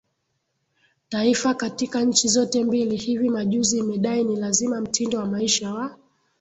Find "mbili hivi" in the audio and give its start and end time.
2.63-3.29